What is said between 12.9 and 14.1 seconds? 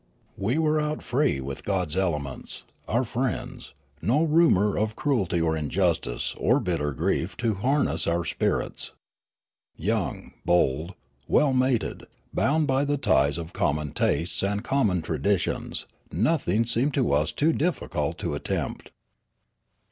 ties of common